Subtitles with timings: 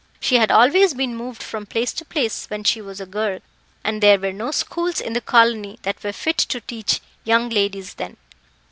[0.19, 3.37] She had always been moved from place to place when she was a girl,
[3.83, 7.93] and there were no schools in the colony that were fit to teach young ladies
[7.93, 8.17] then.